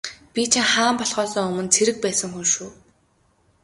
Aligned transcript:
Би 0.33 0.41
чинь 0.51 0.69
хаан 0.71 0.95
болохоосоо 0.99 1.45
өмнө 1.51 1.71
цэрэг 1.75 1.97
байсан 2.01 2.29
хүн 2.31 2.45
шүү. 2.53 2.69